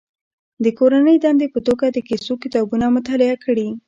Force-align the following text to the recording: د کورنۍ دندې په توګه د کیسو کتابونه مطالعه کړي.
د 0.63 0.65
کورنۍ 0.79 1.17
دندې 1.23 1.47
په 1.55 1.59
توګه 1.67 1.85
د 1.89 1.97
کیسو 2.07 2.33
کتابونه 2.43 2.85
مطالعه 2.97 3.35
کړي. 3.45 3.67